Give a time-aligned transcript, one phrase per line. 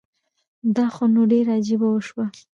[0.75, 2.25] دا خو نو ډيره عجیبه وشوه